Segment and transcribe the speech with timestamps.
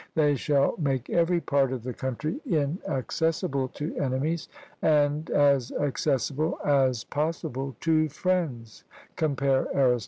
[0.15, 4.49] They shall make every part of the country inaccessible to enemies,
[4.81, 8.83] and as accessible as possible to friends
[9.15, 9.99] (compare Arist.